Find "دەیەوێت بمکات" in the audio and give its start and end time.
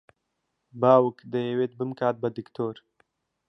1.33-2.15